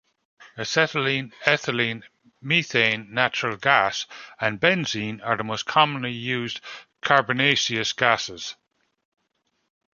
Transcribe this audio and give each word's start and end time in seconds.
Acetylene, 0.57 1.31
ethylene, 1.45 2.01
methane, 2.41 3.13
natural 3.13 3.55
gas, 3.55 4.07
and 4.39 4.59
benzene 4.59 5.21
are 5.23 5.37
the 5.37 5.43
most 5.43 5.67
commonly 5.67 6.11
used 6.11 6.59
carbonaceous 7.03 7.93
gases. 7.93 8.55